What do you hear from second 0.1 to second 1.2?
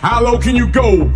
low can you go?